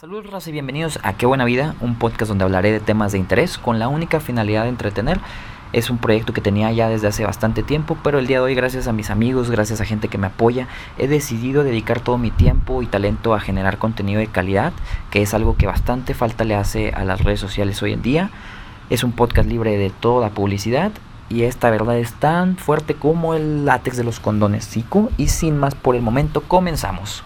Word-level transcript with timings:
Saludos 0.00 0.30
raza 0.30 0.48
y 0.48 0.54
bienvenidos 0.54 0.98
a 1.02 1.12
Qué 1.12 1.26
Buena 1.26 1.44
Vida, 1.44 1.74
un 1.82 1.94
podcast 1.94 2.30
donde 2.30 2.44
hablaré 2.44 2.72
de 2.72 2.80
temas 2.80 3.12
de 3.12 3.18
interés 3.18 3.58
con 3.58 3.78
la 3.78 3.88
única 3.88 4.18
finalidad 4.18 4.62
de 4.62 4.70
entretener. 4.70 5.20
Es 5.74 5.90
un 5.90 5.98
proyecto 5.98 6.32
que 6.32 6.40
tenía 6.40 6.72
ya 6.72 6.88
desde 6.88 7.08
hace 7.08 7.26
bastante 7.26 7.62
tiempo, 7.62 7.98
pero 8.02 8.18
el 8.18 8.26
día 8.26 8.38
de 8.38 8.44
hoy 8.44 8.54
gracias 8.54 8.88
a 8.88 8.94
mis 8.94 9.10
amigos, 9.10 9.50
gracias 9.50 9.82
a 9.82 9.84
gente 9.84 10.08
que 10.08 10.16
me 10.16 10.28
apoya, 10.28 10.68
he 10.96 11.06
decidido 11.06 11.64
dedicar 11.64 12.00
todo 12.00 12.16
mi 12.16 12.30
tiempo 12.30 12.80
y 12.80 12.86
talento 12.86 13.34
a 13.34 13.40
generar 13.40 13.76
contenido 13.76 14.20
de 14.20 14.28
calidad, 14.28 14.72
que 15.10 15.20
es 15.20 15.34
algo 15.34 15.58
que 15.58 15.66
bastante 15.66 16.14
falta 16.14 16.44
le 16.44 16.54
hace 16.54 16.92
a 16.92 17.04
las 17.04 17.22
redes 17.22 17.40
sociales 17.40 17.82
hoy 17.82 17.92
en 17.92 18.00
día. 18.00 18.30
Es 18.88 19.04
un 19.04 19.12
podcast 19.12 19.50
libre 19.50 19.76
de 19.76 19.90
toda 19.90 20.30
publicidad 20.30 20.92
y 21.28 21.42
esta 21.42 21.68
verdad 21.68 21.98
es 21.98 22.14
tan 22.14 22.56
fuerte 22.56 22.94
como 22.94 23.34
el 23.34 23.66
látex 23.66 23.98
de 23.98 24.04
los 24.04 24.18
condones 24.18 24.66
Zico 24.66 25.10
y 25.18 25.28
sin 25.28 25.58
más 25.58 25.74
por 25.74 25.94
el 25.94 26.00
momento 26.00 26.40
comenzamos. 26.40 27.22